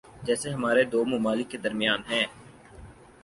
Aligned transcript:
جیسے 0.25 0.47
ہمارے 0.49 0.83
دو 0.93 0.99
ممالک 1.05 1.47
کے 1.51 1.57
درمیان 1.57 2.01
ہیں۔ 2.09 2.25